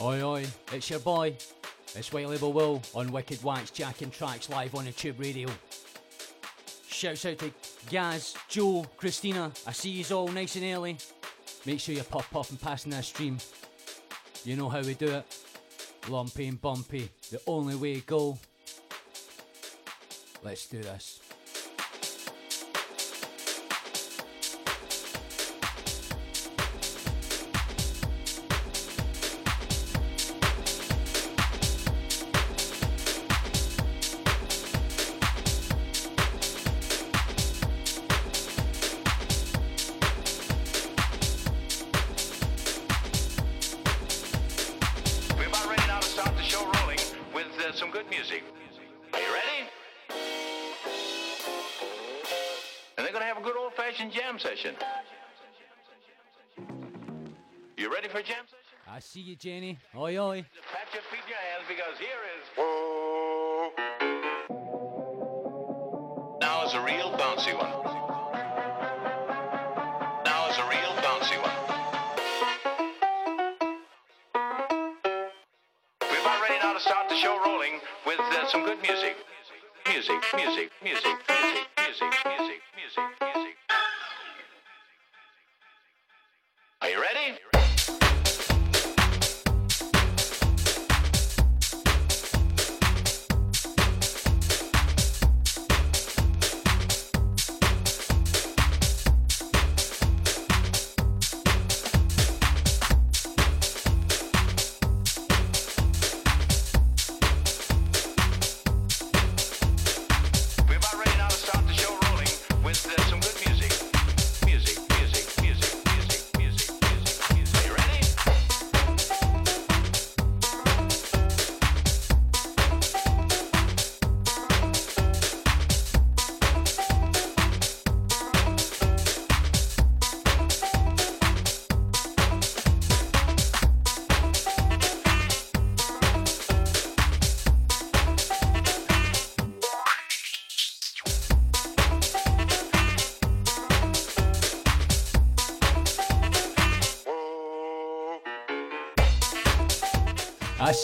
[0.00, 1.36] Oi, oi, it's your boy.
[1.96, 5.48] It's White Label Will on Wicked Wax Jackin Traxx live on the Tube Radio.
[6.86, 7.50] Shouts out to
[7.90, 9.50] Gaz, Joe, Christina.
[9.66, 10.98] I see yous all nice and early.
[11.66, 13.38] Make sure you pop up and pass in that stream.
[14.44, 15.36] You know how we do it.
[16.08, 18.38] Lumpy and bumpy, the only way to go.
[20.44, 21.07] Let's do this.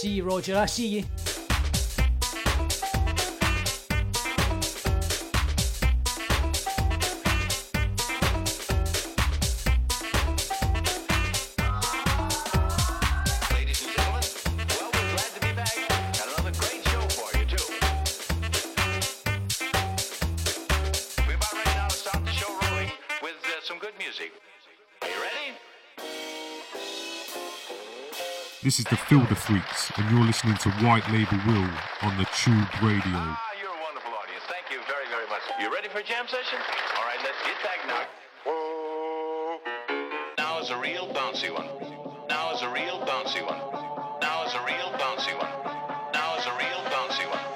[0.05, 0.59] See you, Roger.
[0.59, 1.14] I see you.
[28.75, 31.71] This is the Filter Freaks, and you're listening to White Label Will
[32.03, 33.23] on the Tube Radio.
[33.23, 34.43] Ah, you're a wonderful audience.
[34.51, 35.47] Thank you very, very much.
[35.63, 36.59] You ready for a jam session?
[36.99, 38.03] All right, let's get back now.
[40.37, 41.71] Now is a real bouncy one.
[42.27, 43.63] Now is a real bouncy one.
[44.19, 45.55] Now is a real bouncy one.
[46.11, 47.47] Now is a real bouncy one.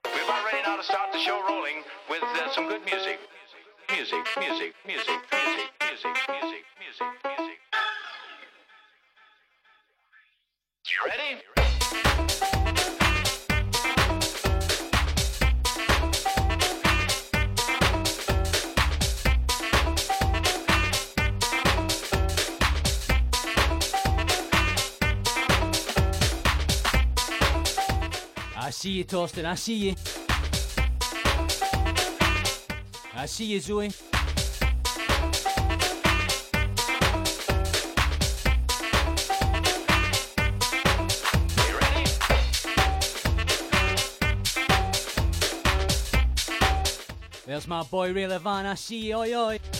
[0.00, 3.20] We're about ready now to start the show rolling with uh, some good music.
[3.88, 7.58] Music, music, music, music, music, music, music, music.
[10.90, 11.40] You ready?
[28.56, 29.44] I see you, Torsten.
[29.44, 30.25] I see you.
[33.18, 33.90] I see you, Zoe.
[47.46, 48.66] There's my boy Ray Levan.
[48.66, 49.16] I see you.
[49.16, 49.75] Oi, oi.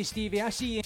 [0.00, 0.82] I see you,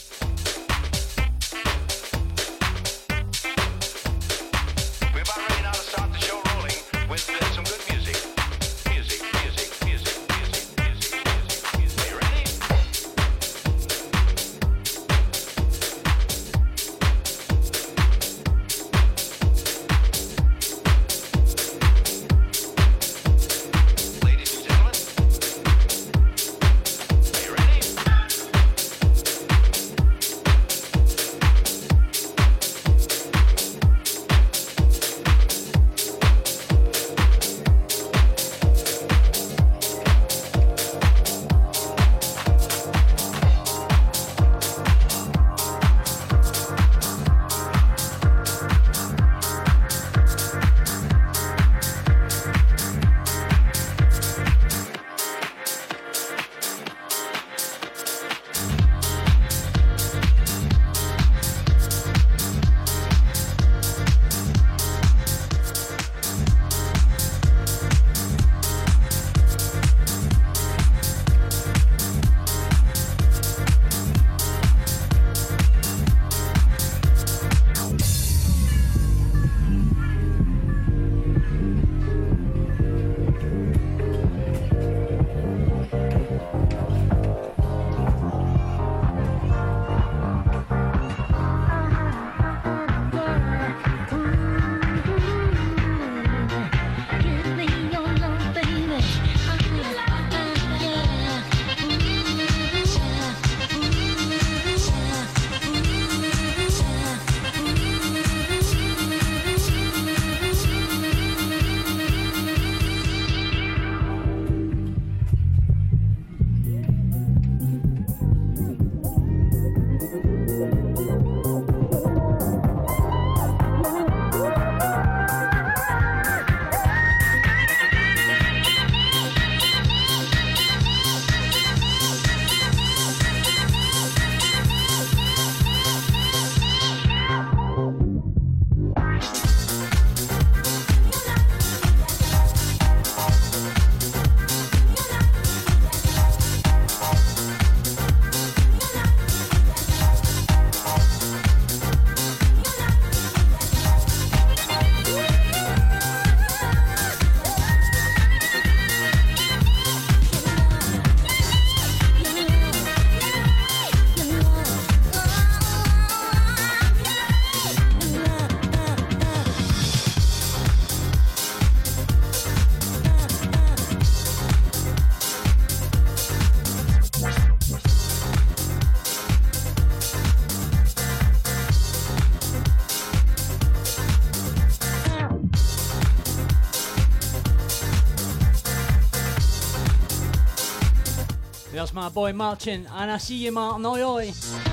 [192.02, 193.86] my boy Martin, and I see you, Martin.
[193.86, 194.71] Oi, oi.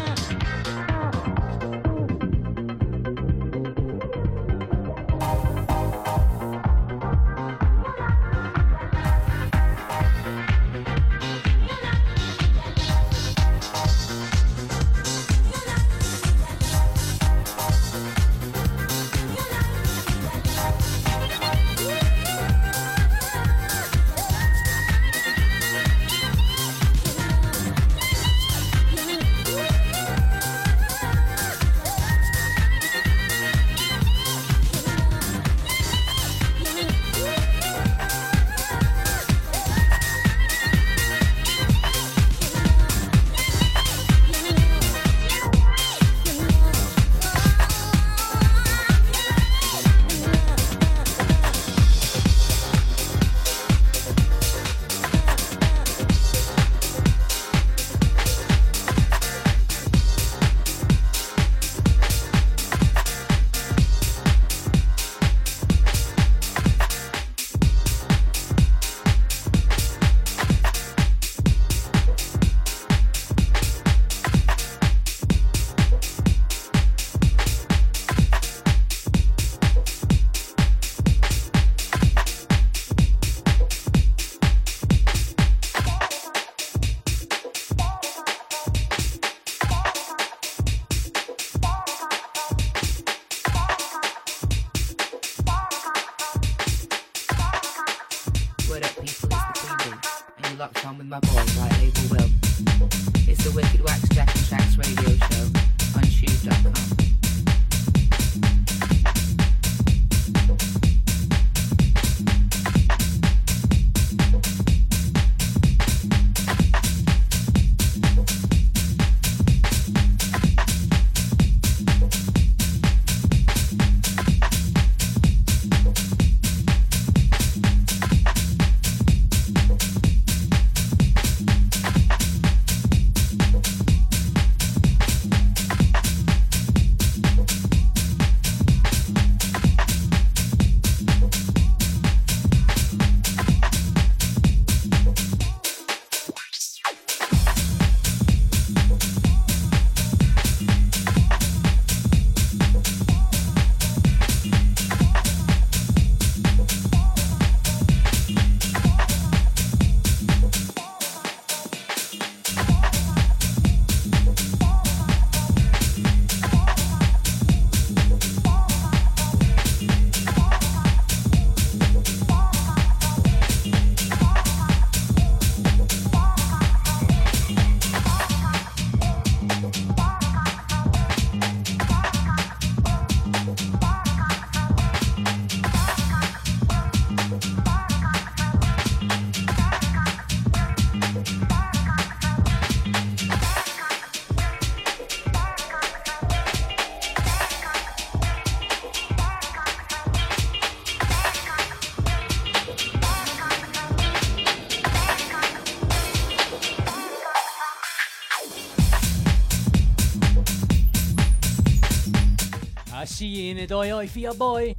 [213.50, 214.76] In a die eye for your boy.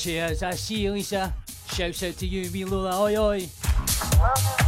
[0.00, 0.42] She uh, is.
[0.42, 1.34] Uh, I see you, Lisa.
[1.72, 3.02] Shouts out to you, wee Lola.
[3.02, 4.59] Oi, oi.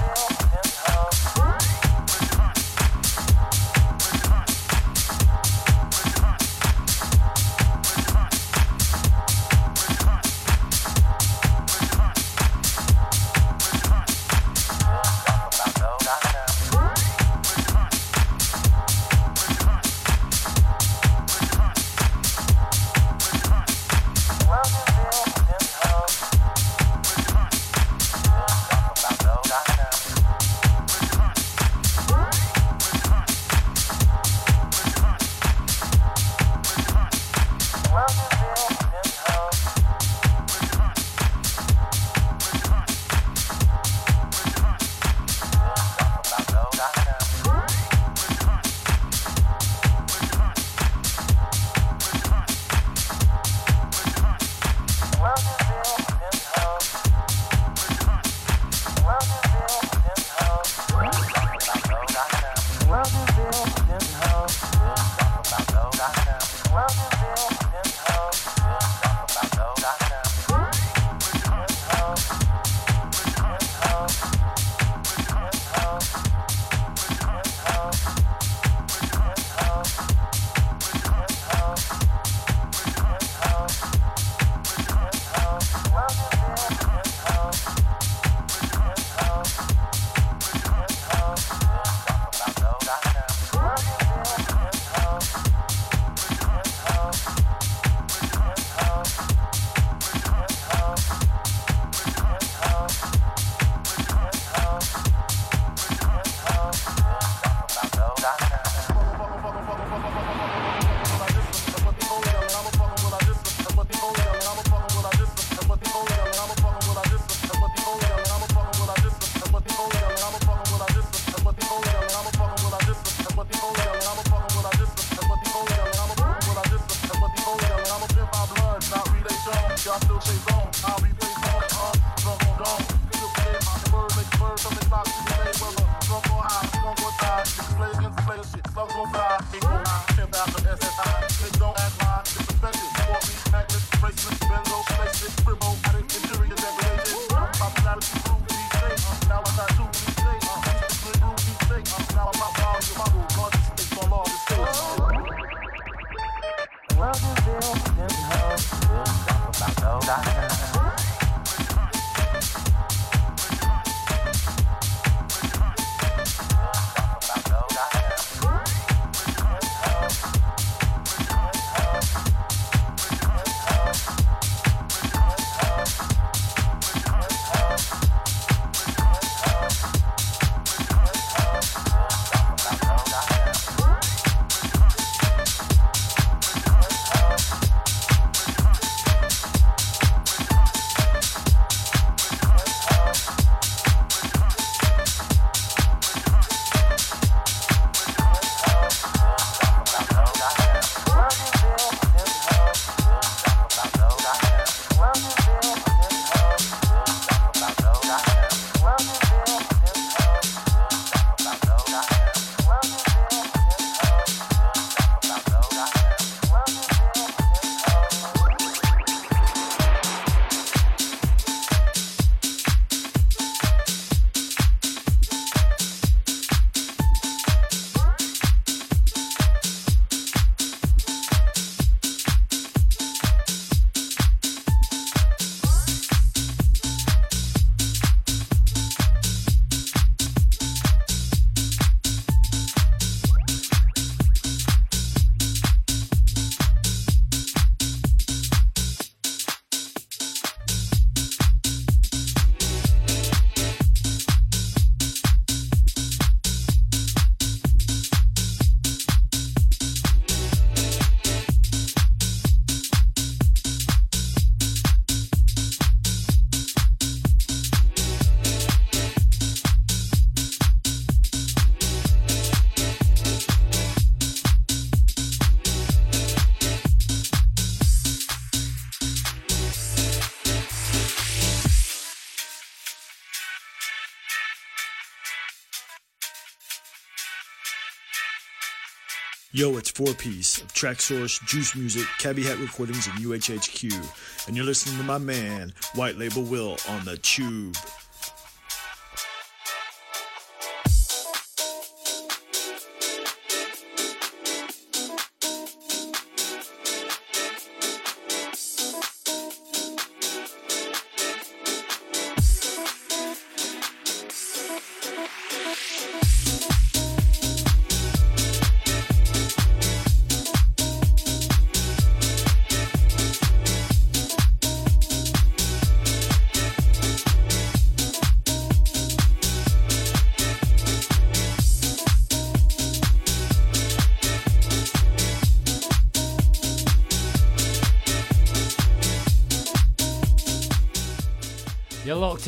[289.55, 294.49] Yo, it's Four Piece of Traxsource, Juice Music, Cabby Hat Recordings, and UHHQ.
[294.49, 297.77] And you're listening to my man, White Label Will, on the Tube.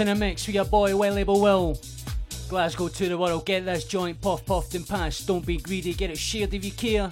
[0.04, 1.78] In a mix with your boy Well Label Will.
[2.50, 5.26] Glasgow to the world, get this joint puff puffed and passed.
[5.26, 7.08] Don't be greedy, get it shared if you care.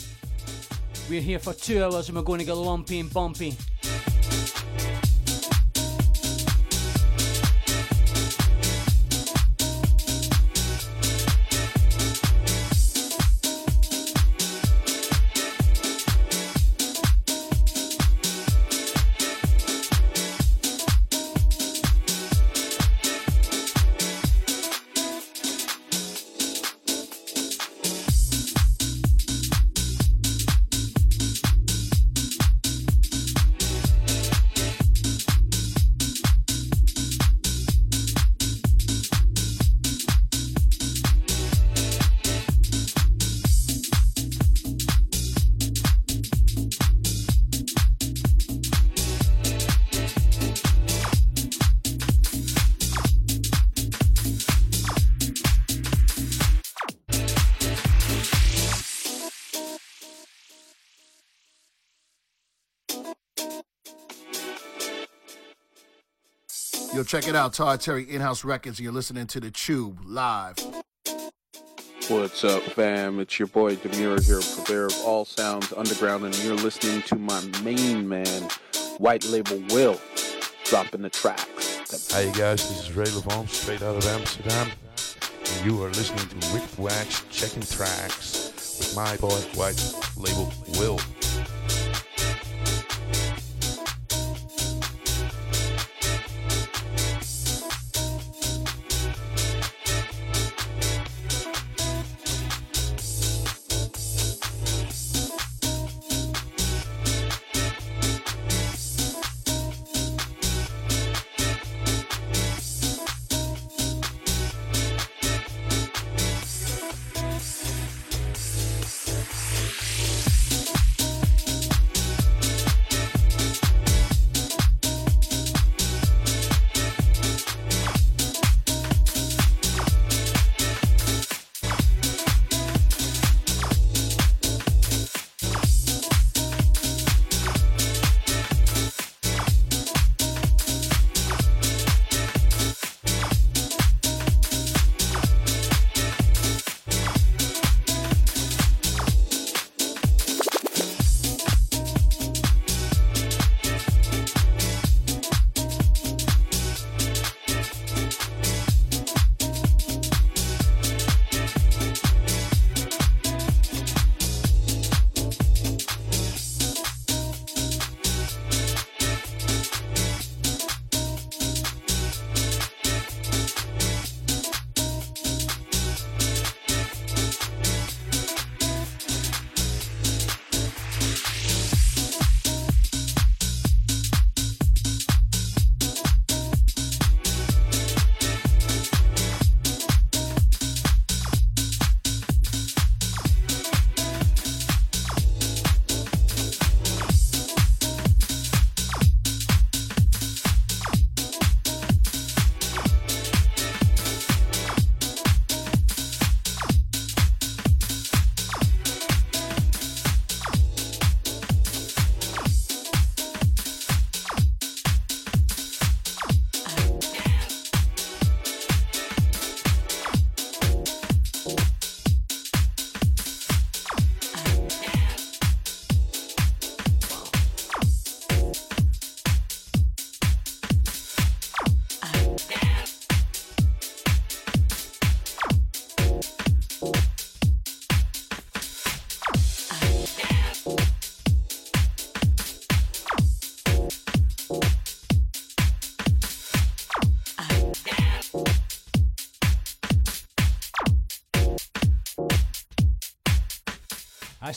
[1.09, 3.57] We're here for two hours and we're going to get lumpy and bumpy.
[67.13, 67.53] Check it out.
[67.53, 68.81] Todd Terry In-House Records.
[68.81, 70.57] You're listening to The Tube live.
[72.09, 73.21] What's up, fam?
[73.21, 77.39] It's your boy Demure here, purveyor of all sounds underground, and you're listening to my
[77.63, 78.49] main man,
[78.97, 80.01] White Label Will,
[80.65, 82.11] dropping the tracks.
[82.11, 84.71] Hey guys, this is Ray Levon, straight out of Amsterdam,
[85.45, 90.99] and you are listening to Wicked Wax checking tracks with my boy White Label Will.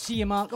[0.05, 0.51] I see you, Mark.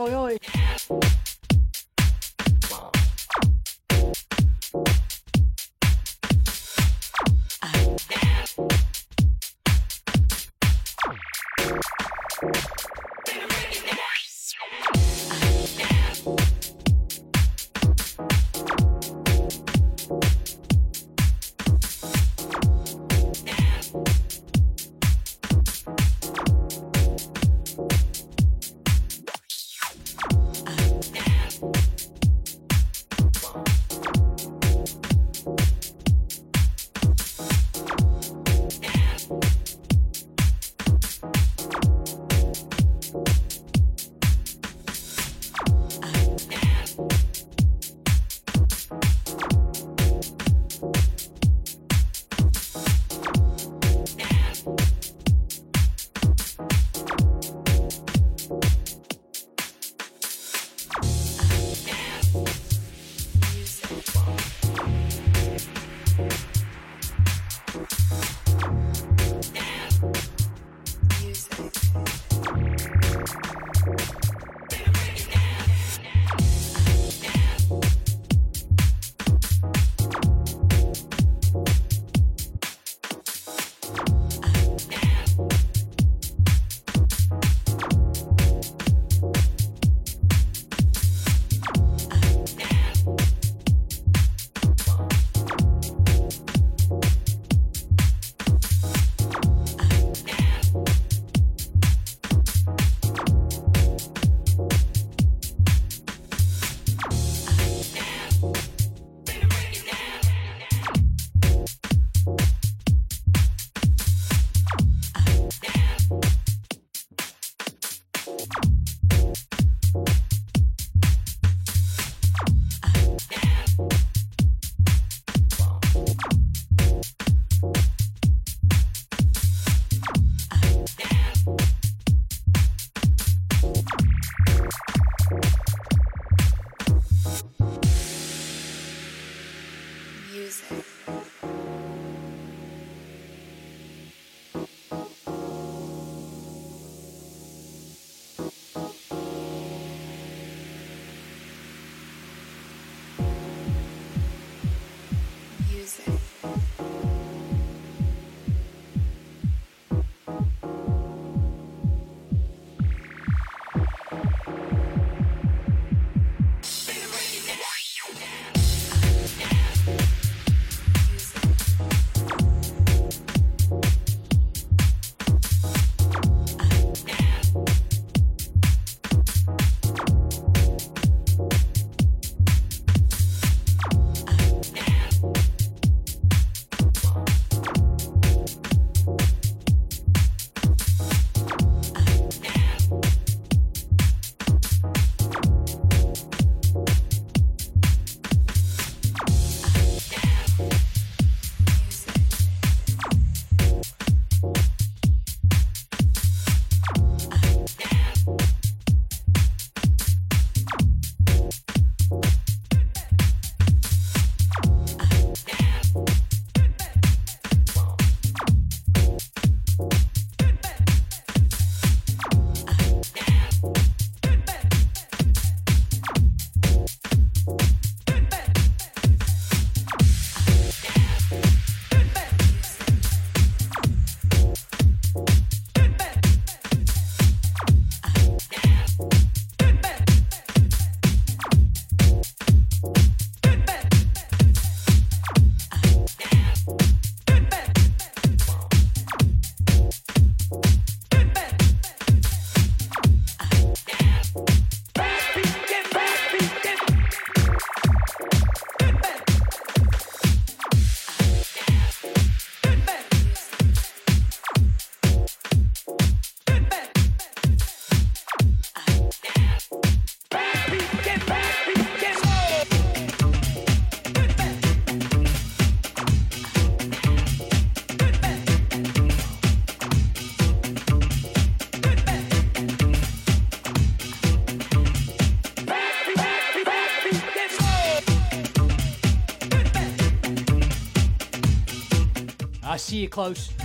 [293.10, 293.59] Close.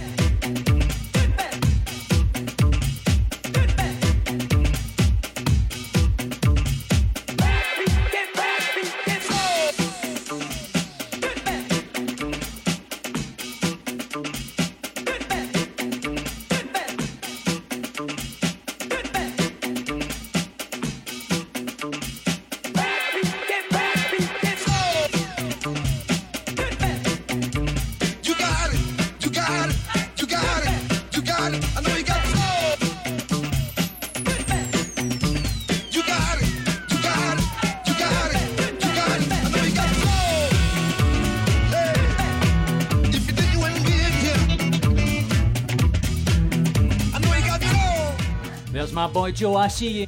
[49.30, 50.08] 一応足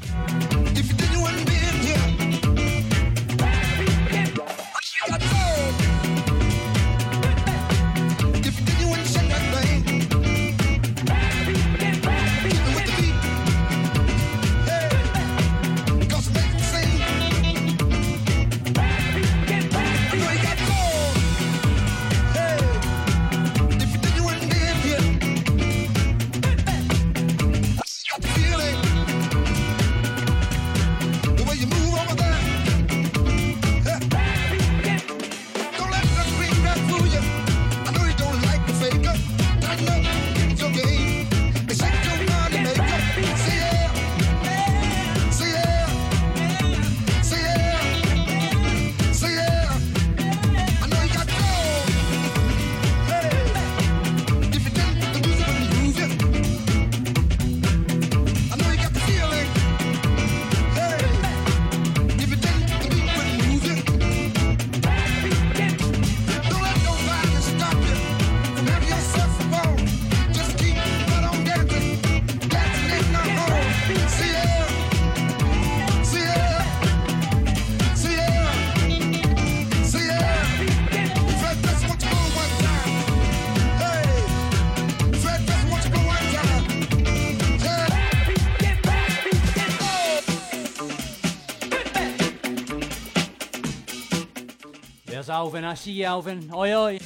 [95.48, 95.64] Alvin.
[95.64, 96.52] I see you, Alvin.
[96.54, 97.00] Oi, oi.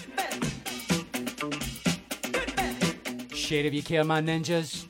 [3.35, 4.80] Shit if you kill my ninjas.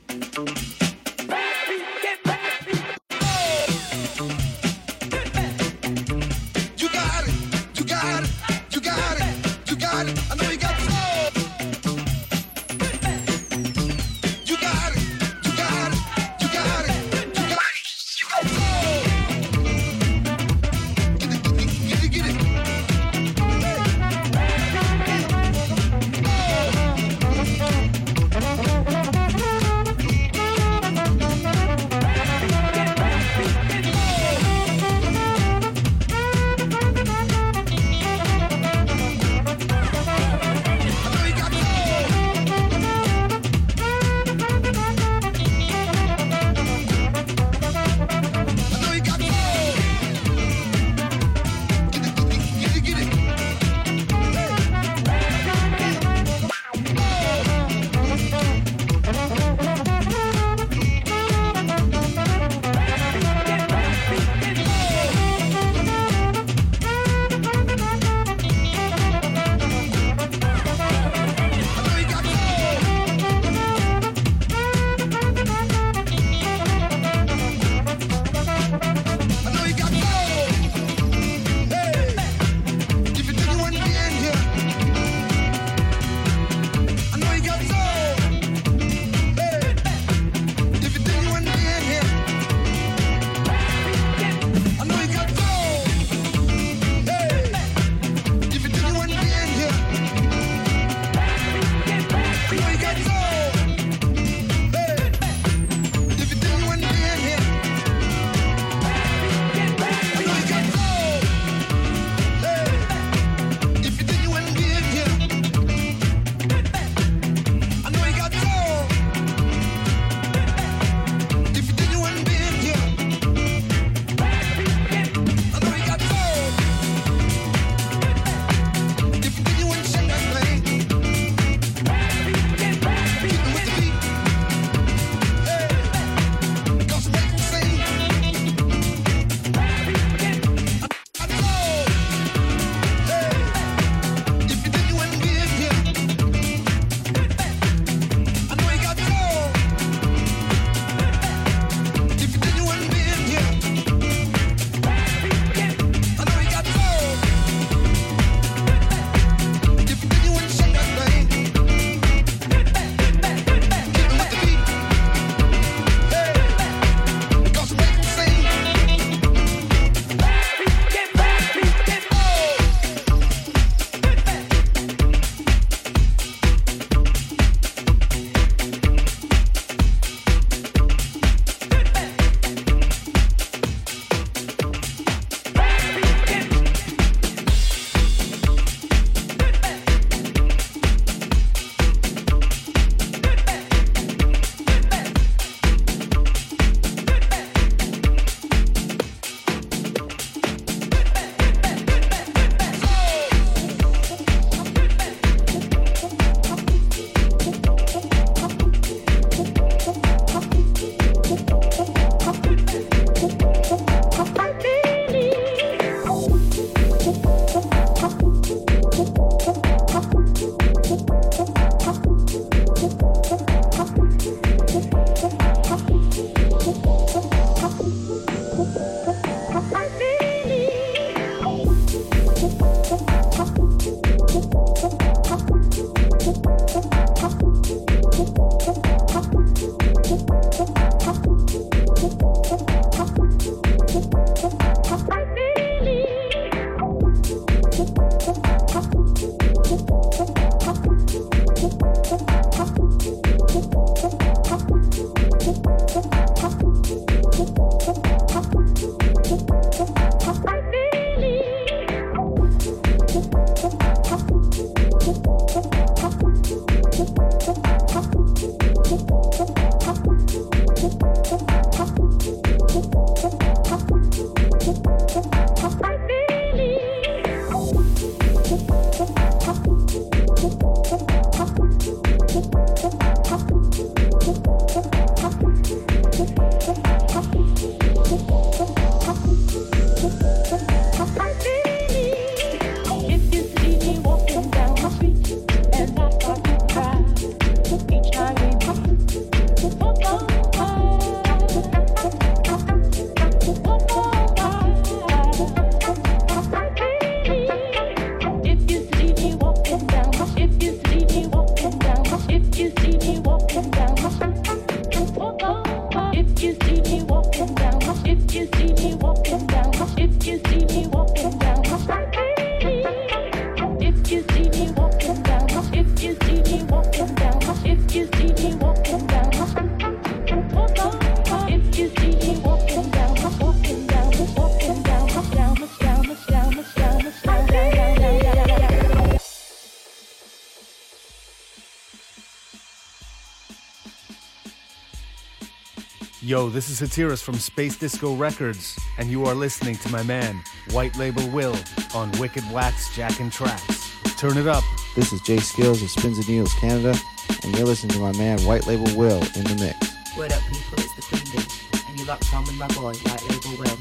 [346.42, 350.42] Yo, this is Satiris from Space Disco Records, and you are listening to my man,
[350.72, 351.56] White Label Will,
[351.94, 354.18] on Wicked Wax Jackin Traxx.
[354.18, 354.64] Turn it up.
[354.96, 356.98] This is Jay Skills of Spins and Needles Canada,
[357.44, 359.94] and you're listening to my man White Label Will in the mix.
[360.18, 363.22] Word up, people, it's the Queen Bee, and you're locked on with my boy, White
[363.30, 363.78] Label Will.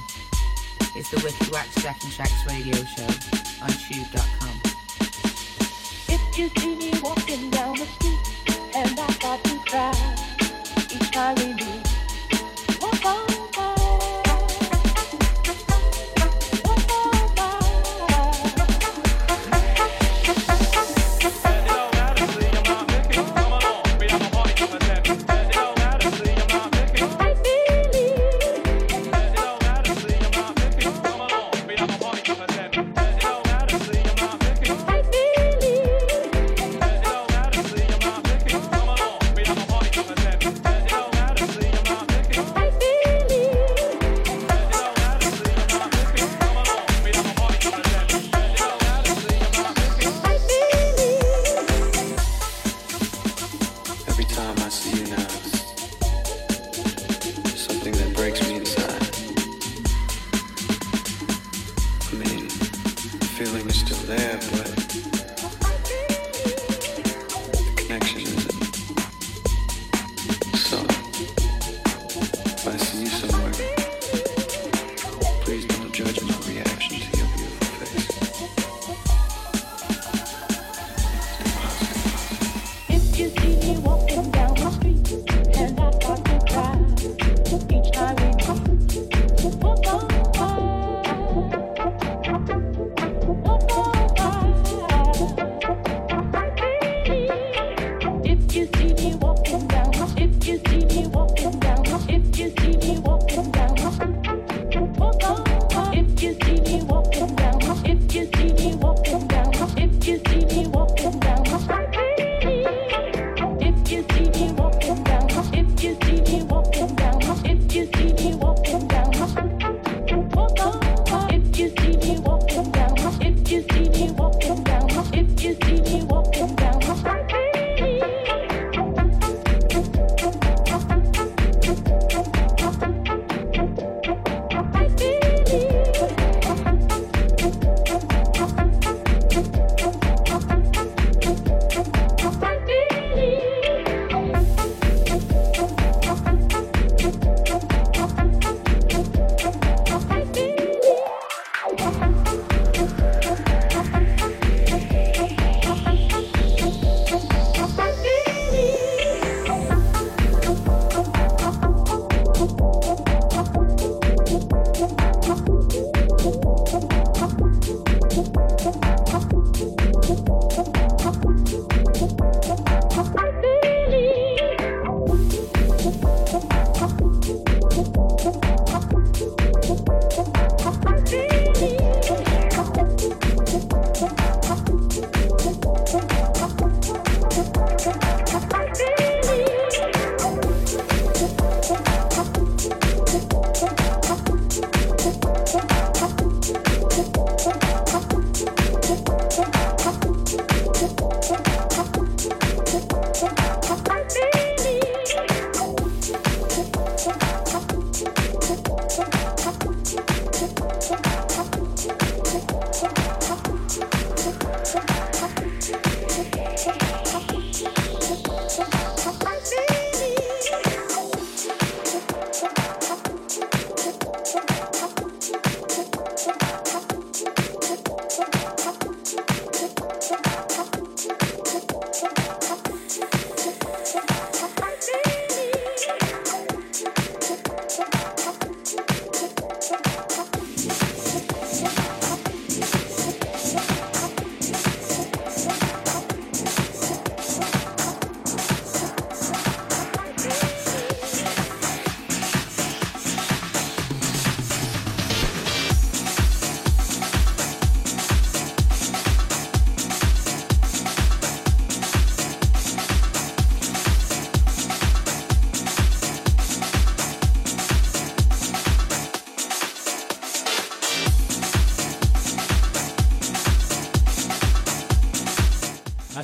[0.95, 3.09] It's the Wicked Wax Jack and Tracks radio show
[3.64, 4.62] on tube.com.
[6.09, 10.16] If you see me walking down the street and I start to cry
[10.91, 11.90] each time we meet,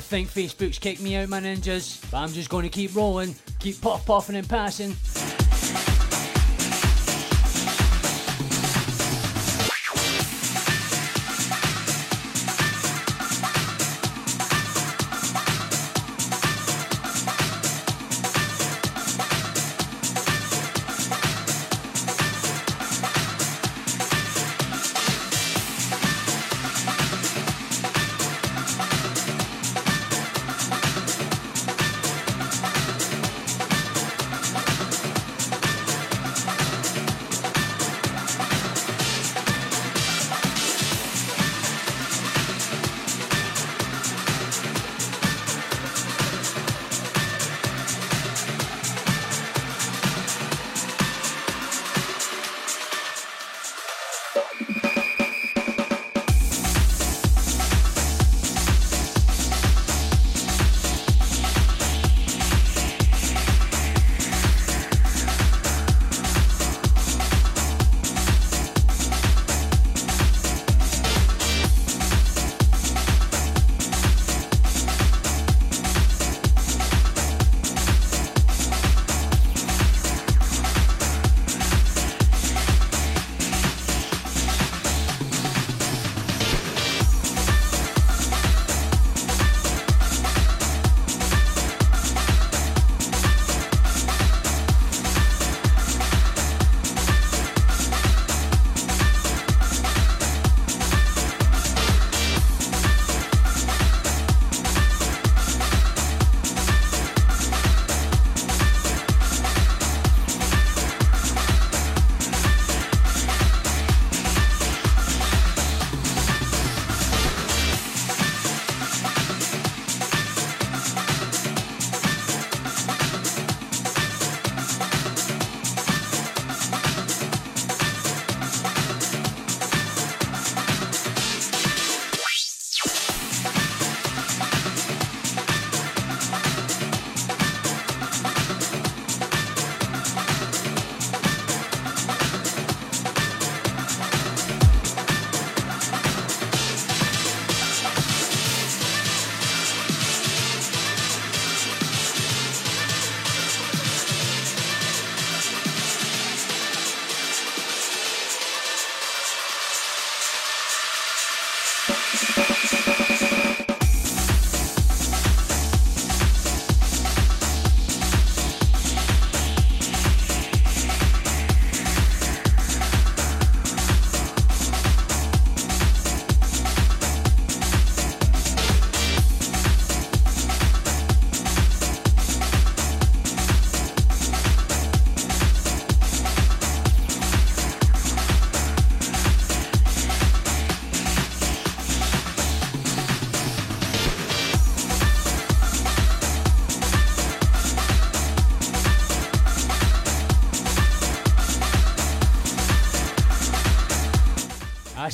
[0.08, 3.78] think Facebook's kicked me out, my ninjas, but I'm just going to keep rolling, keep
[3.82, 4.96] puff puffing and passing.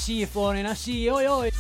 [0.05, 0.66] I see you, Florian.
[0.66, 1.53] I see you.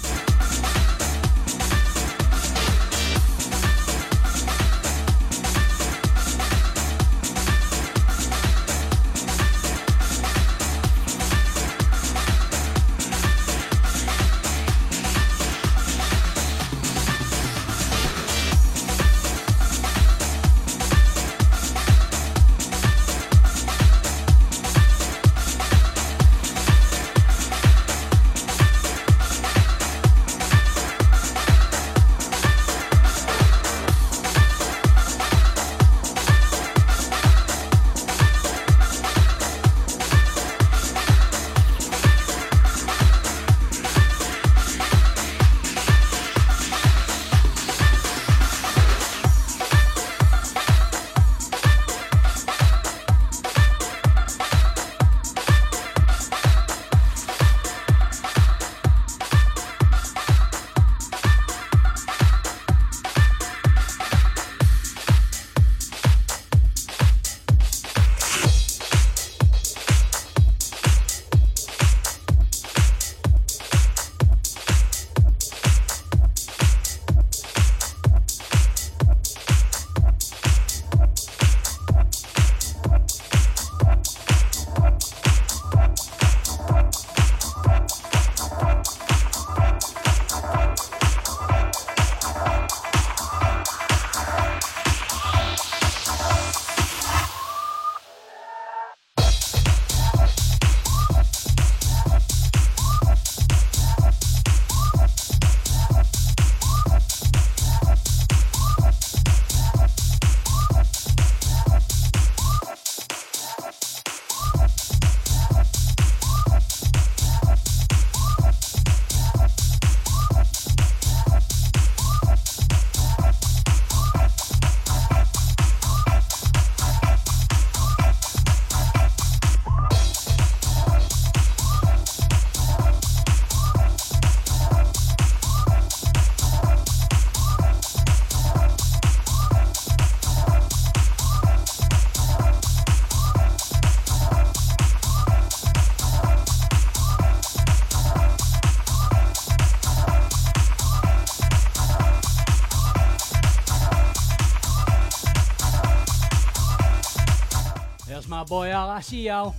[158.46, 158.90] Boy Al.
[158.90, 159.54] I see y'all.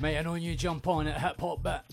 [0.00, 1.91] Mate, I know you jump on at hip hop bit.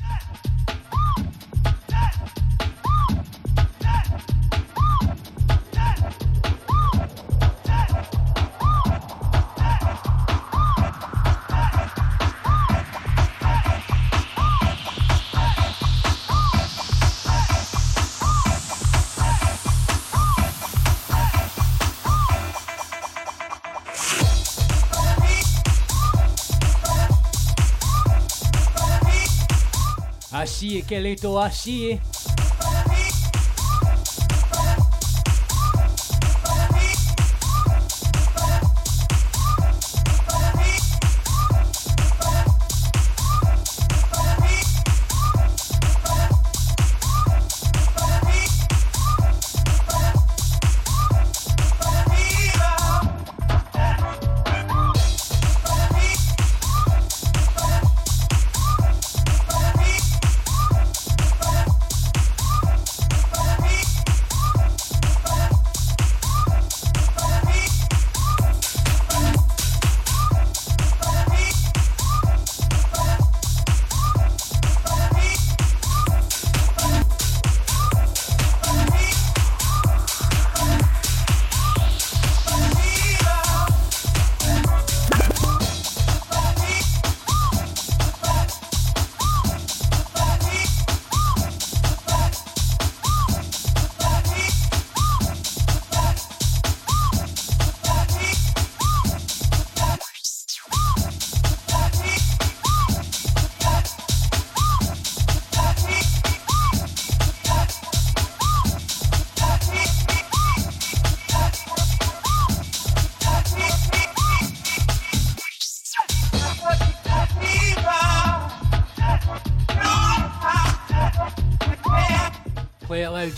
[30.81, 31.99] que ele tô assim.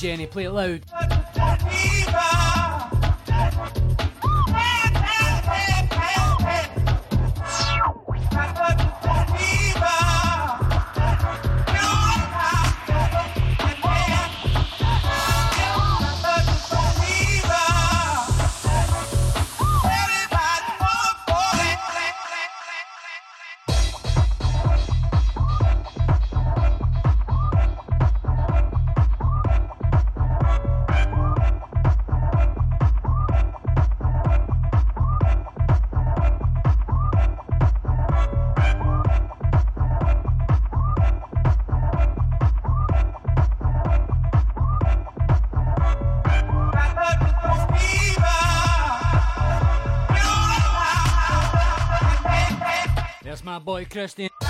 [0.02, 0.26] Jenny.
[0.26, 0.82] Play it loud.
[53.62, 54.41] Boy Christian.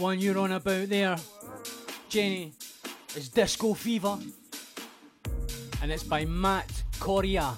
[0.00, 1.14] One you're on about there,
[2.08, 2.54] Jenny,
[3.14, 4.16] is Disco Fever.
[5.82, 7.54] And it's by Matt Correa.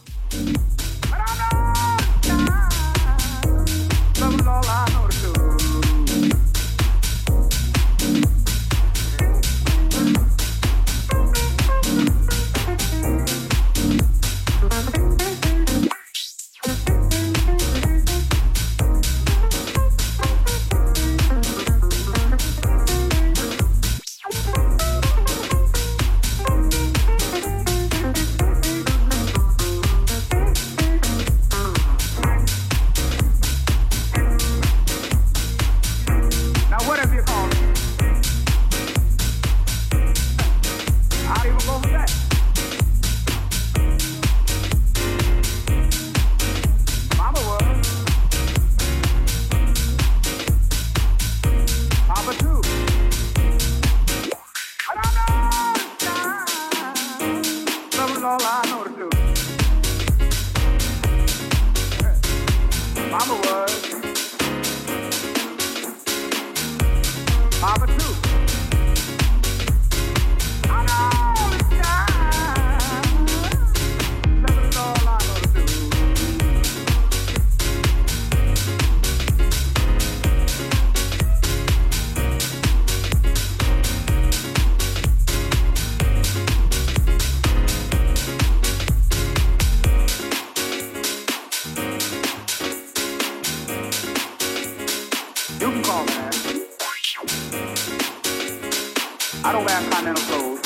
[99.73, 100.61] Continental clothes.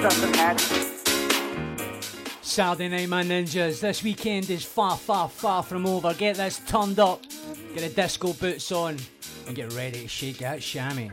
[0.00, 0.60] Just an hat.
[2.40, 3.80] Saturday Night My Ninjas.
[3.80, 6.14] This weekend is far, far, far from over.
[6.14, 7.20] Get this turned up,
[7.74, 8.96] get the disco boots on,
[9.48, 11.10] and get ready to shake that chamois.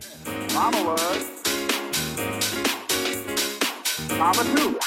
[0.53, 1.43] Mama was.
[4.19, 4.79] Mama too.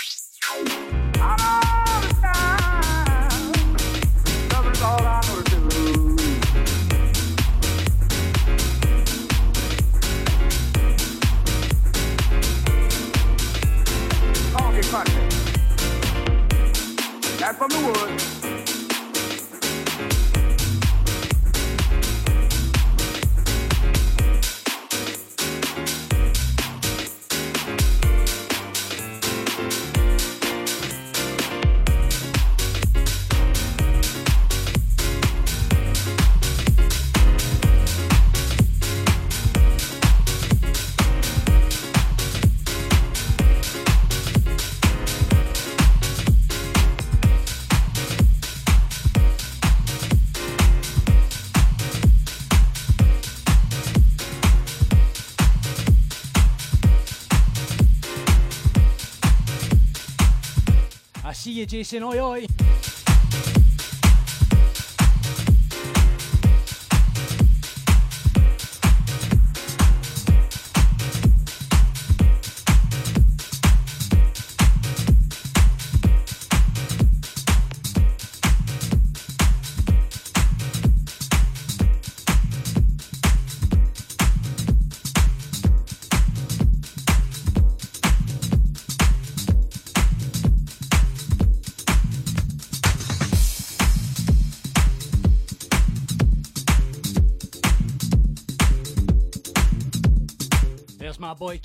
[61.67, 62.47] 家路の良い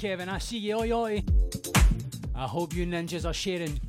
[0.05, 0.29] Kevin.
[0.29, 1.23] I see you, oi, oi.
[2.35, 3.79] I hope you ninjas are sharing.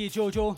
[0.00, 0.56] 一啾啾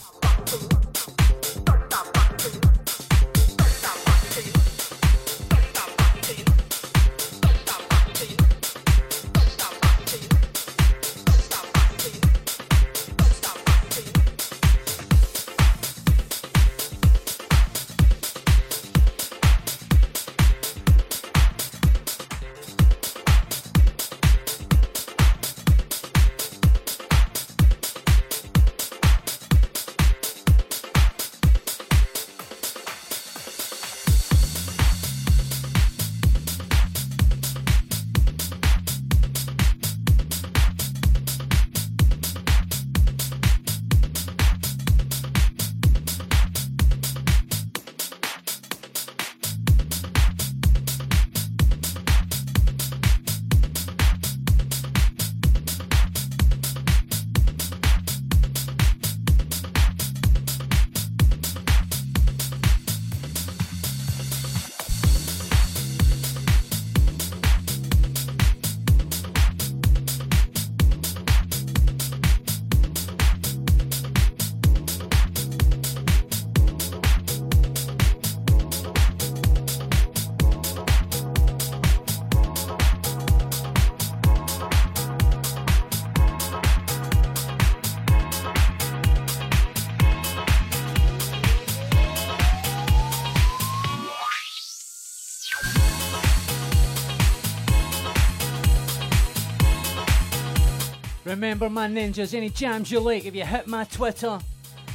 [101.42, 104.38] Remember, my ninjas, any jams you like, if you hit my Twitter,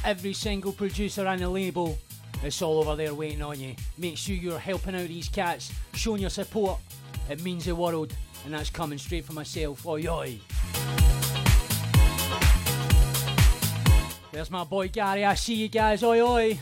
[0.02, 1.98] every single producer and the label,
[2.42, 3.74] it's all over there waiting on you.
[3.98, 6.80] Make sure you're helping out these cats, showing your support.
[7.28, 8.14] It means the world,
[8.46, 9.84] and that's coming straight from myself.
[9.84, 10.38] Oi, oi.
[14.32, 15.26] There's my boy Gary.
[15.26, 16.02] I see you guys.
[16.02, 16.58] Oi, oi.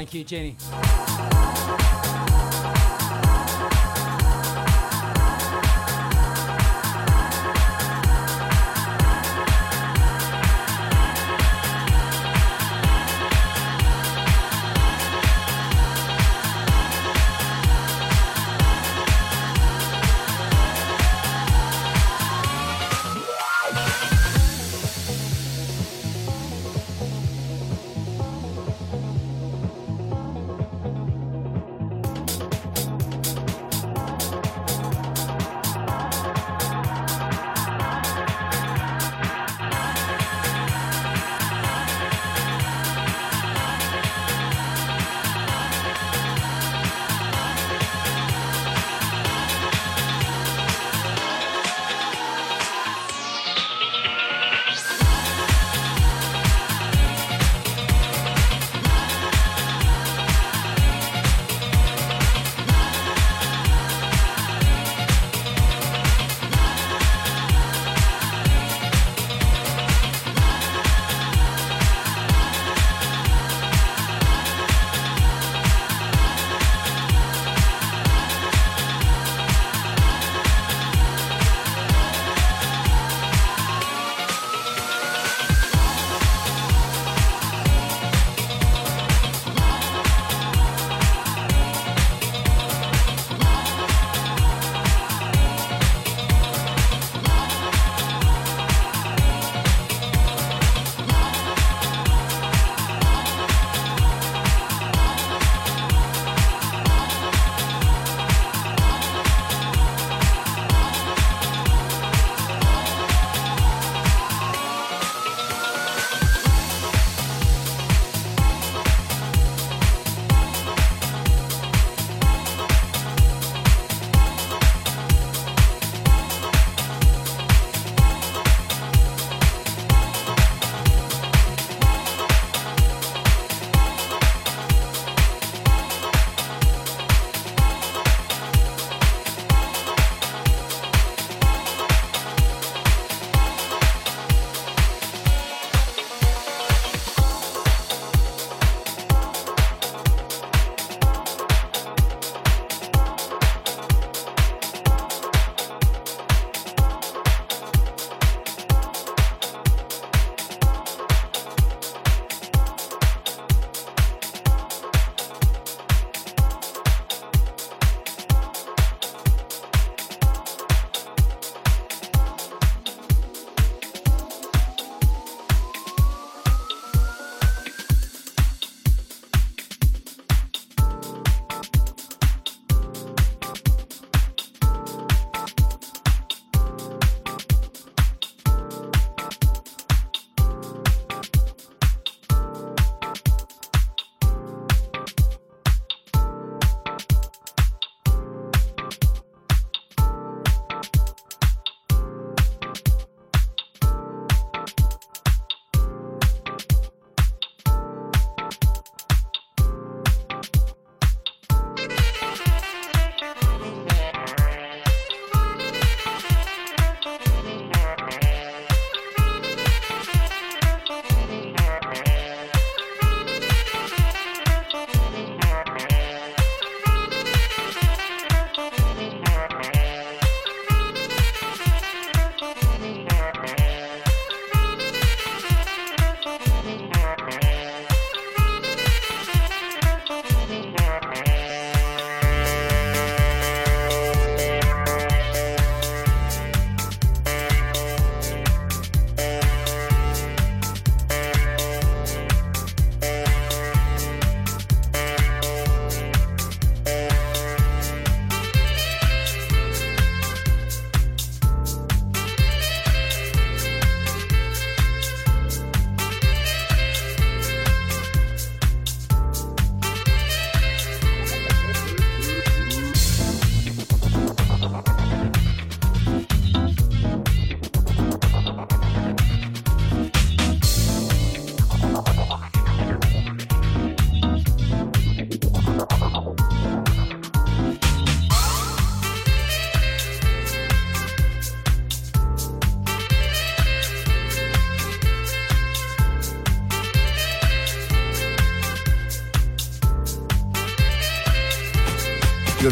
[0.00, 1.09] Thank you, Jenny.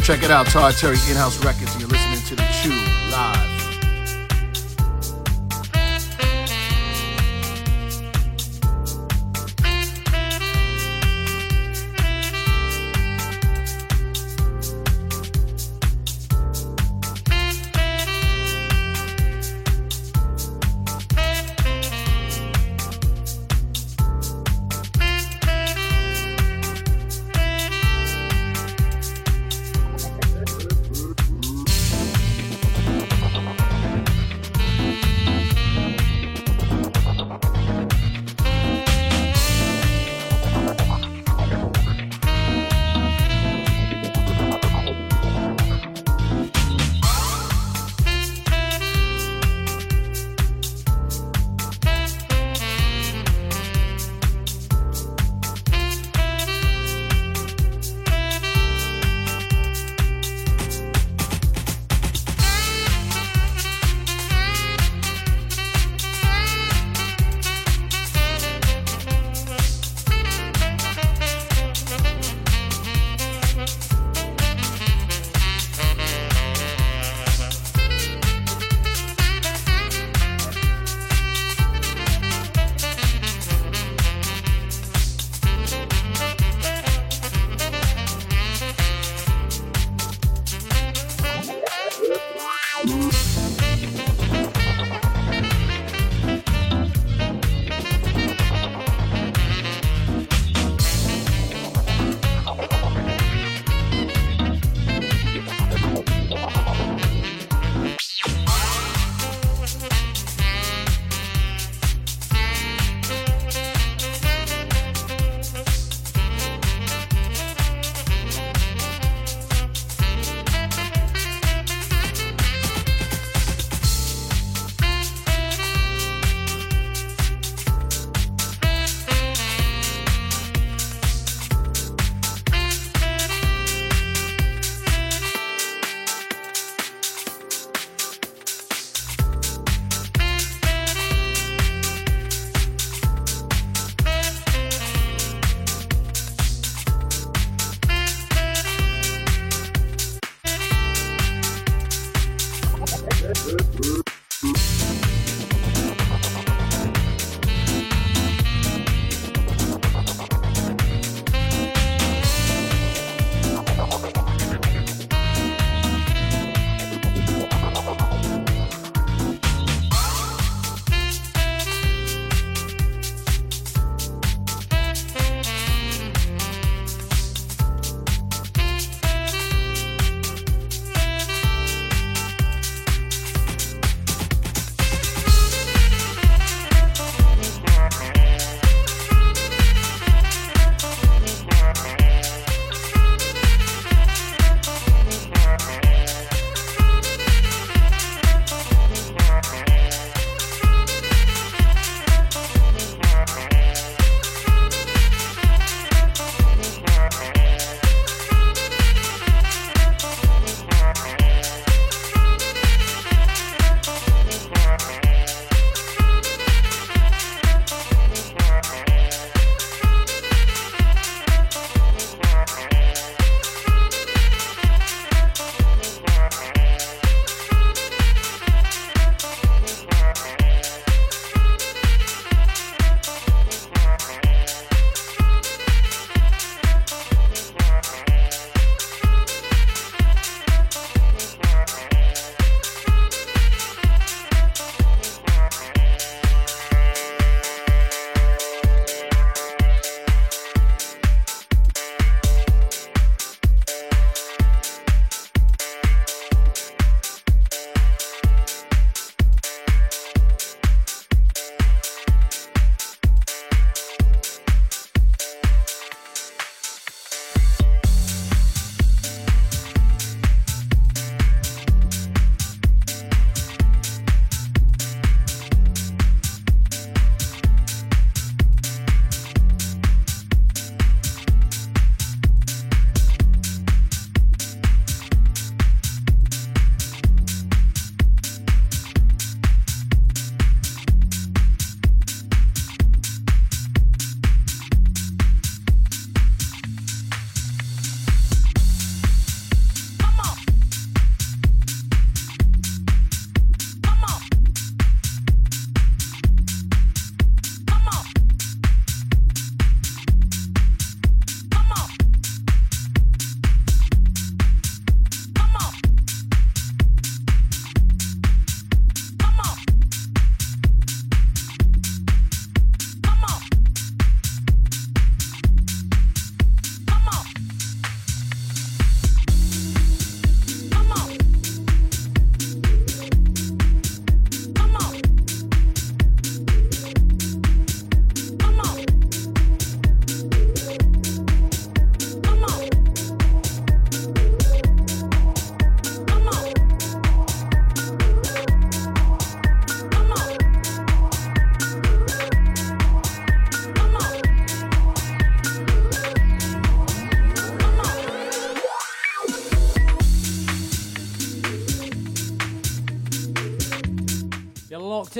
[0.08, 2.72] Check it out, Todd Terry In-House Records, and you're listening to the Chew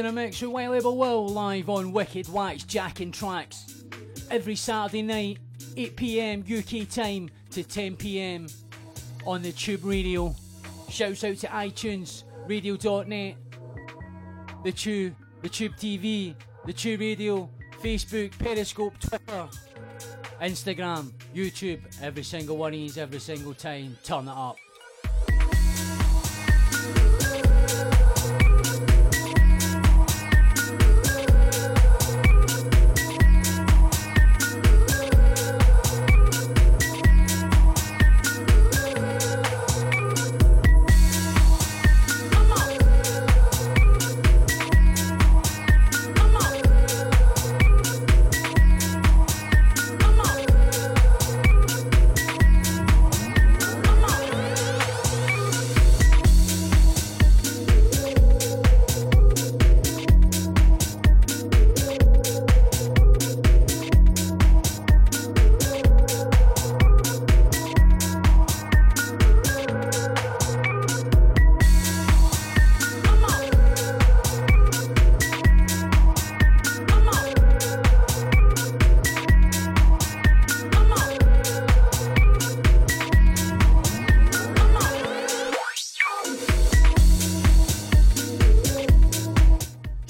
[0.09, 3.85] a mix with White Label Will live on Wicked Wax Jackin Traxx
[4.31, 5.39] every Saturday night,
[5.77, 8.47] 8 pm UK time to 10 pm
[9.27, 10.35] on the Chewb Radio.
[10.89, 13.37] Shouts out to iTunes, Radio.net,
[14.65, 17.51] the Chewb, the Chewb TV, the Chewb Radio,
[17.83, 19.49] Facebook, Periscope, Twitter,
[20.41, 21.81] Instagram, YouTube.
[22.03, 23.99] Every single one of these, every single time.
[24.05, 24.57] Turn it up.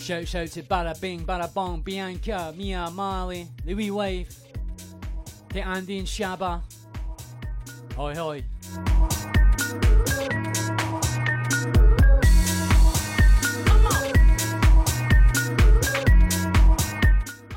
[0.09, 4.41] Shouts out to Bada Bing, Bada Bong, Bianca, Mia, Marley, wee wife,
[5.51, 6.63] to Andy and Shabba.
[7.95, 8.43] Hoi hoi.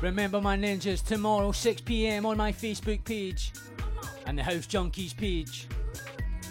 [0.02, 3.54] Remember my ninjas tomorrow 6pm on my Facebook page
[4.26, 5.68] and the House Junkies page.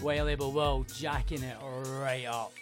[0.02, 1.56] Whale Label World jacking it
[2.00, 2.52] right up.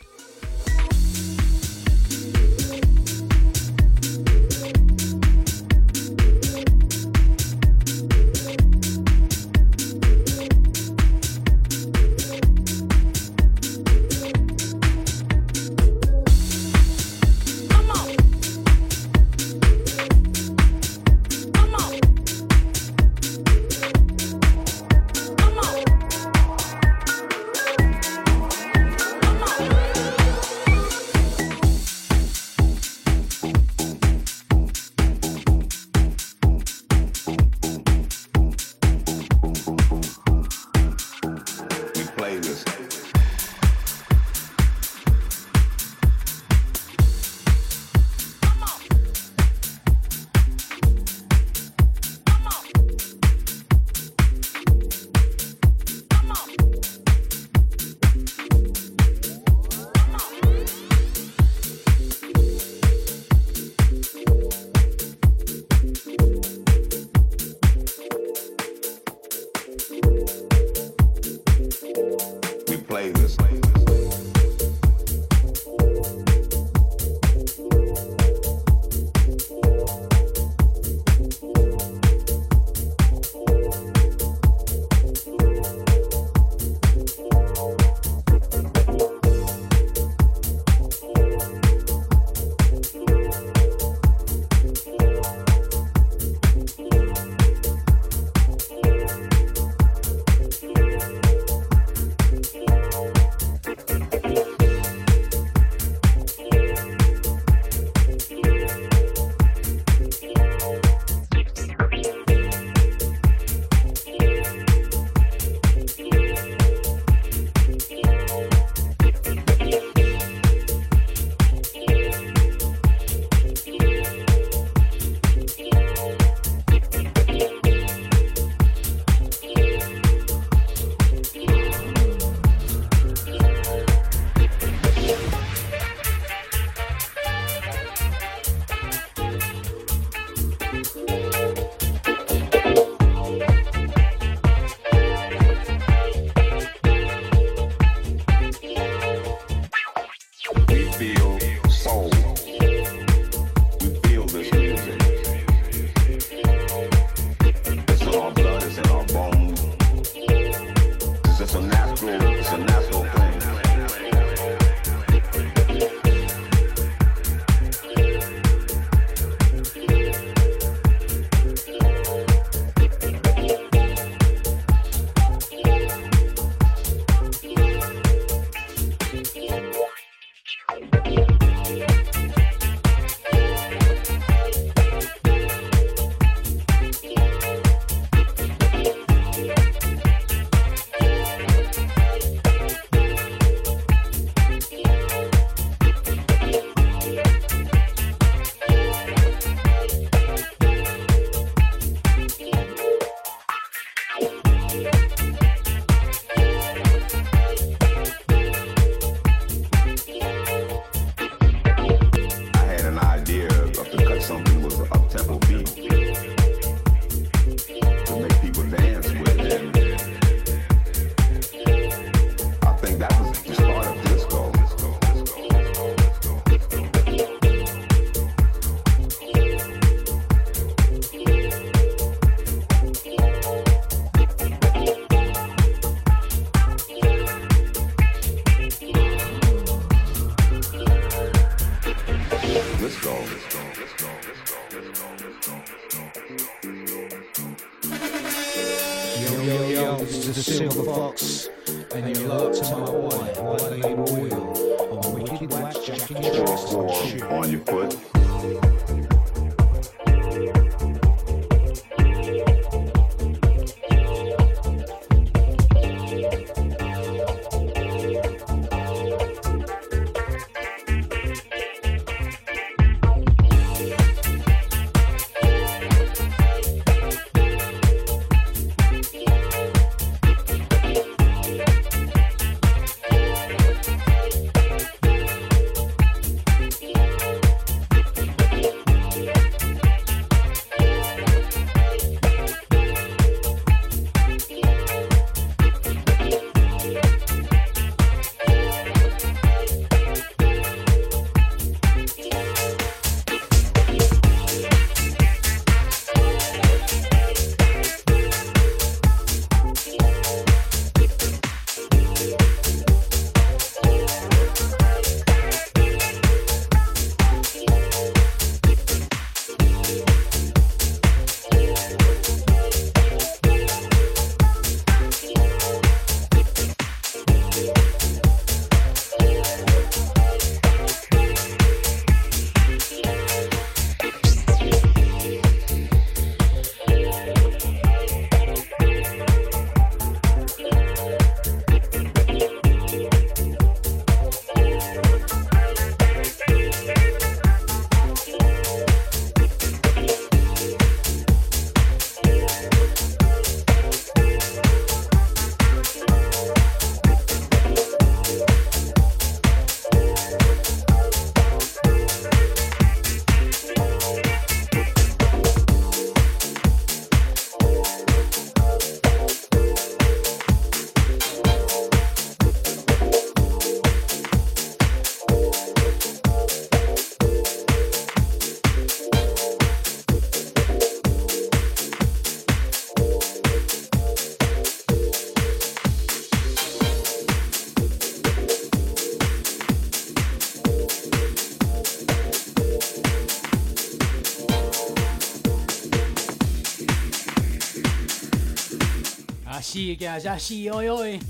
[399.80, 401.29] I see you guys, I see you,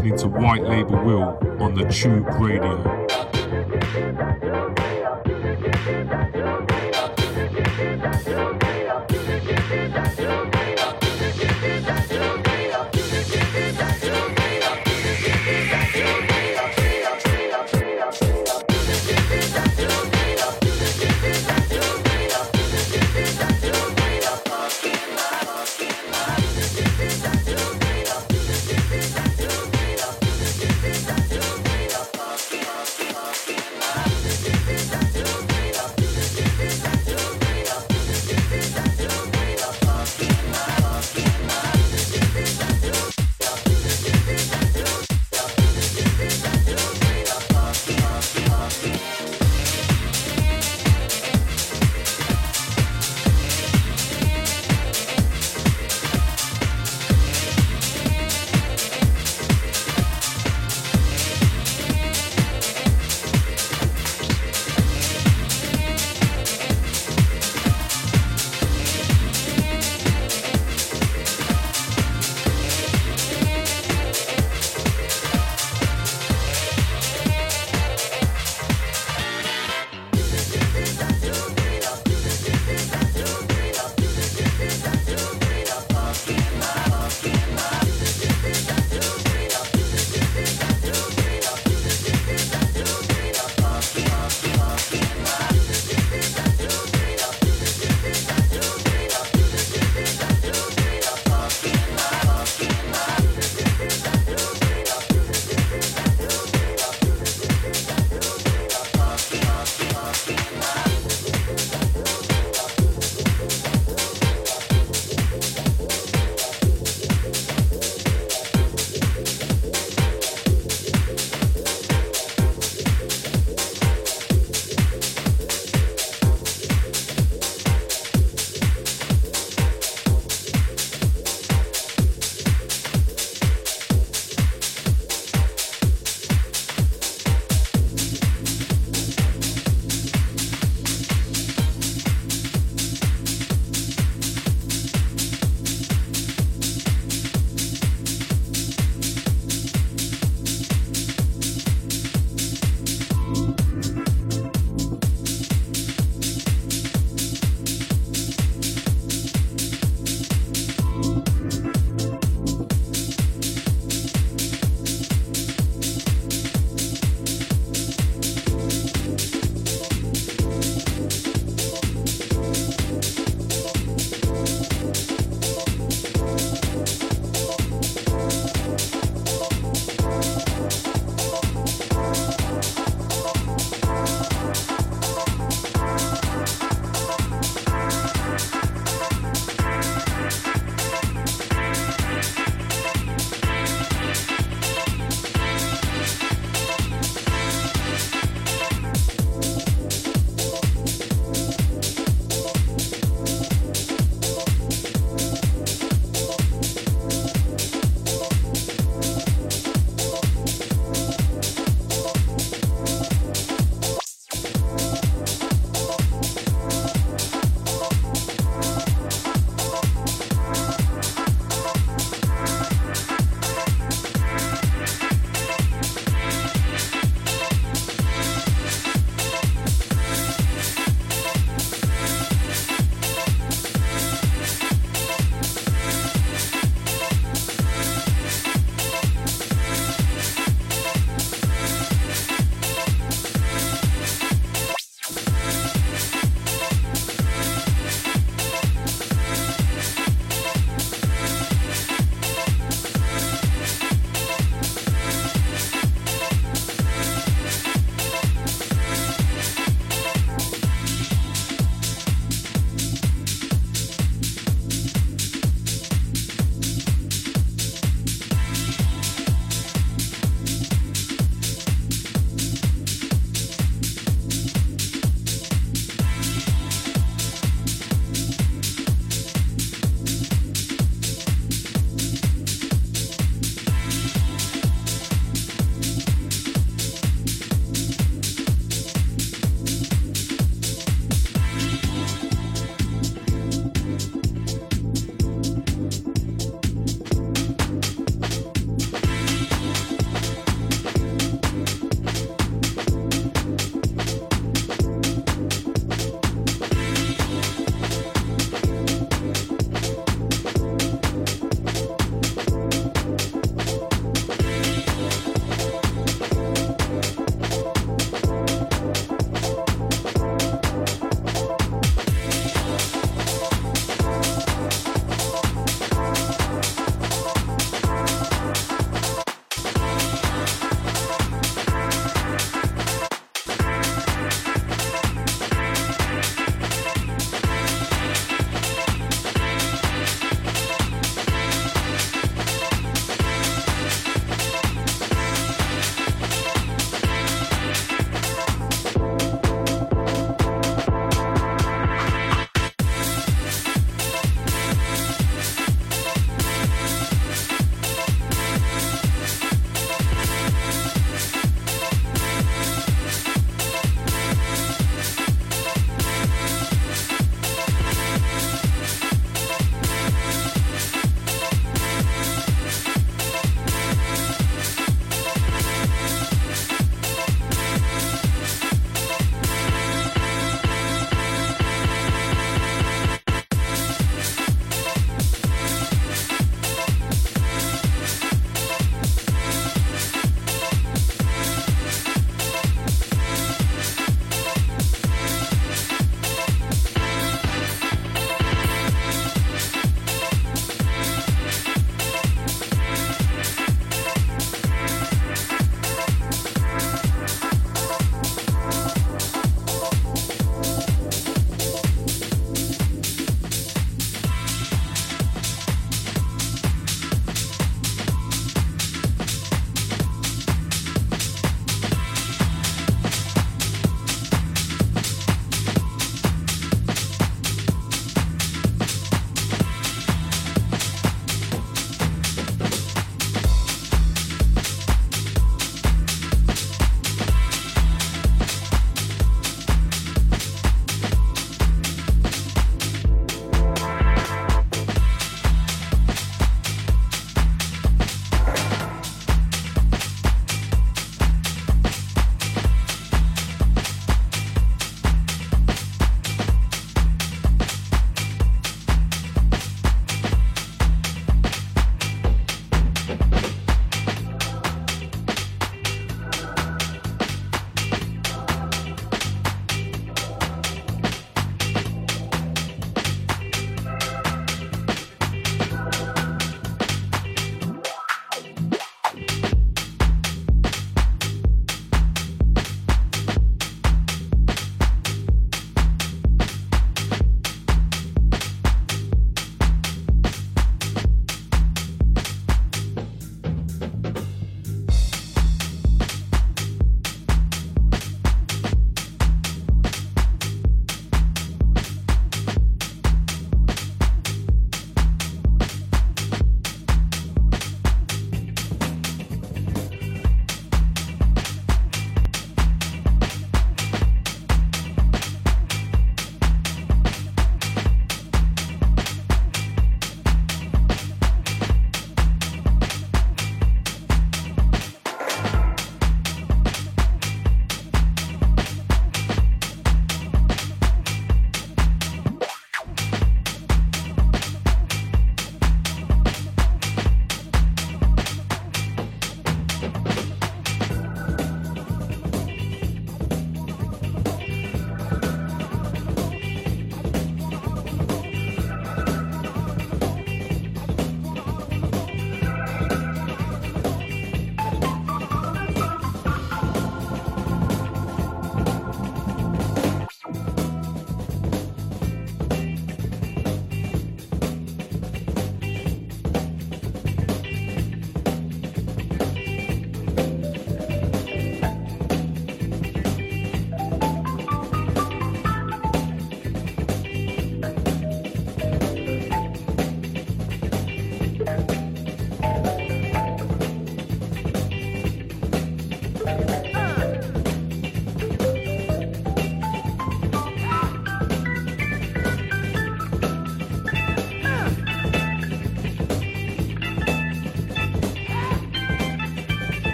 [0.00, 4.29] listening to White Label Will on the Chewb Radio.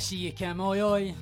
[0.00, 0.58] I see you, Kim.
[0.62, 1.14] Oi, oi.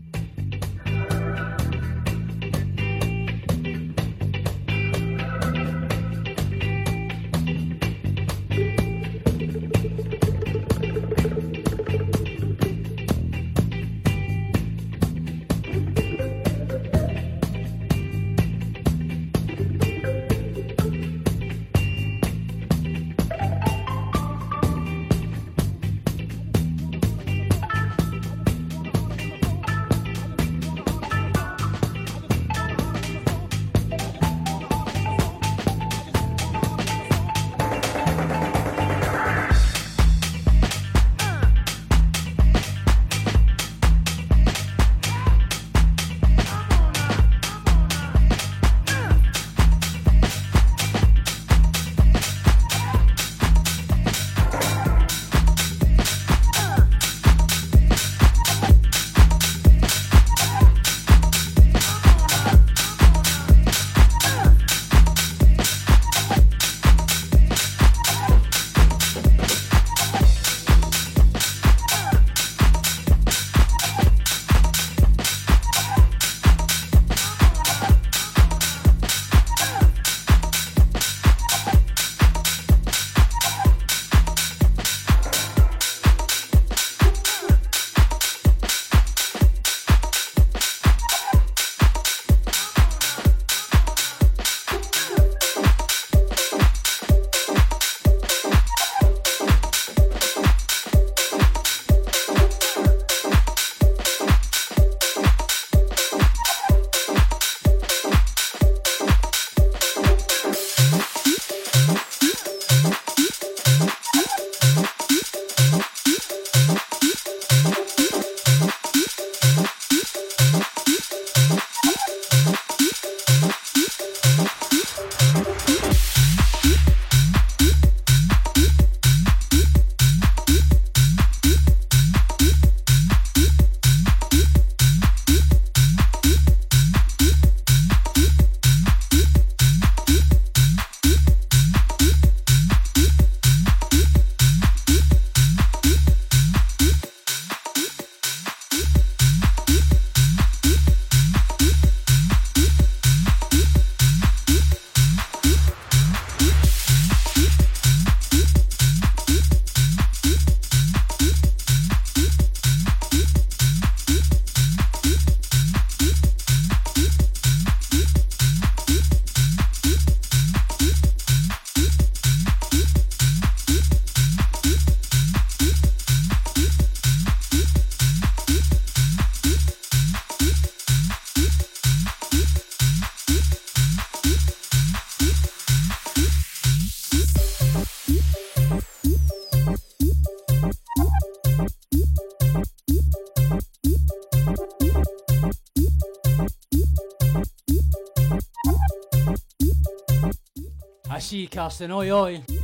[201.58, 202.57] I see you,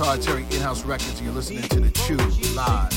[0.00, 2.16] Terry In House Records, and you're listening to The Chew
[2.54, 2.89] live.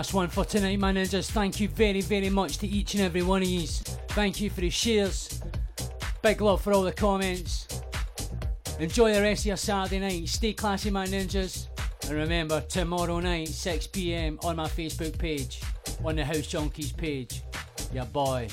[0.00, 1.30] Last one for tonight, my ninjas.
[1.30, 3.66] Thank you very, very much to each and every one of you.
[3.66, 5.42] Thank you for the shares.
[6.22, 7.68] Big love for all the comments.
[8.78, 10.26] Enjoy the rest of your Saturday night.
[10.26, 11.66] Stay classy, my ninjas.
[12.04, 15.60] And remember, tomorrow night, 6 pm, on my Facebook page,
[16.02, 17.42] on the House Junkies page.
[17.92, 18.48] Your boy.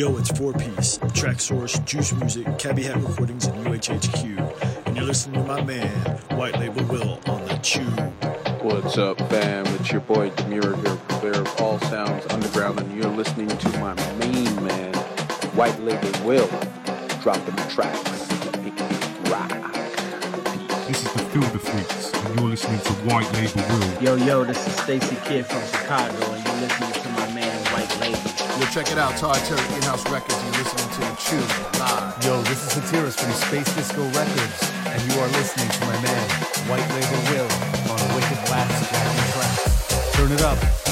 [0.00, 4.86] Yo, it's Four Piece, Traxsource, Juice Music, Cabby Hat Recordings, and UHHQ.
[4.86, 5.90] And you're listening to my man,
[6.38, 8.62] White Label Will, on the Chewb.
[8.62, 9.66] What's up, fam?
[9.66, 13.92] It's your boy Demura here, purveyor of all sounds underground, and you're listening to my
[14.16, 14.94] main man,
[15.52, 16.48] White Label Will,
[17.20, 18.00] dropping the tracks.
[19.30, 19.50] Rock.
[20.88, 24.02] This is the Feel the Freaks, and you're listening to White Label Will.
[24.02, 26.89] Yo, yo, this is Stacy Kidd from Chicago, and you're listening
[28.70, 30.40] check it out, Todd Terry In-House Records.
[30.44, 32.24] You're listening to Chew live.
[32.24, 36.30] Yo, this is Satiris from Space Disco Records, and you are listening to my man,
[36.68, 37.50] White Label Will,
[37.90, 40.14] on a Wicked and Track.
[40.14, 40.89] Turn it up.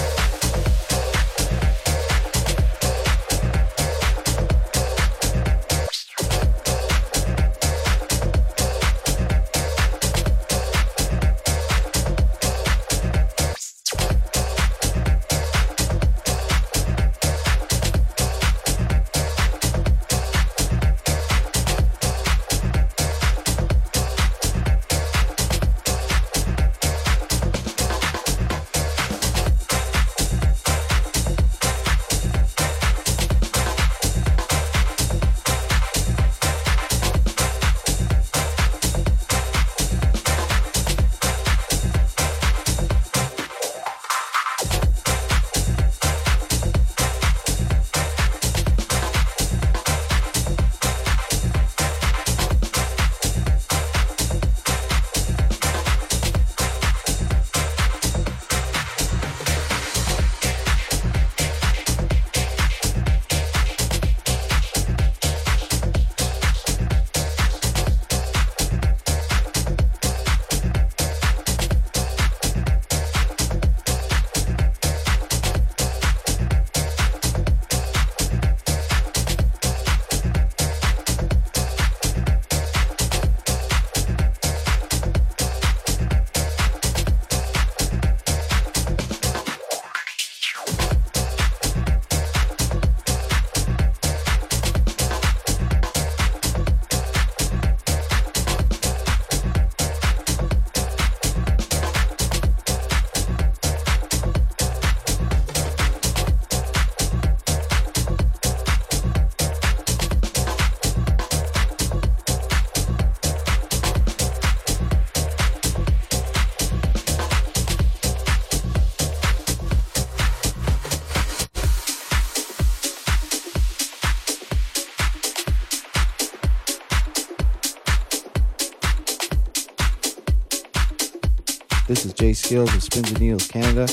[132.48, 133.86] Skills of Spins and Needles Canada,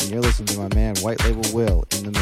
[0.00, 2.21] and you're listening to my man White Label Will in the mix.